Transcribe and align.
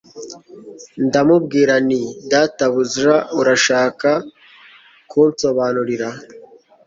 Ndamubwira 1.05 1.73
nti 1.87 2.01
Databuja 2.31 3.15
urashaka 3.39 4.09
kunsobanurira 5.09 6.09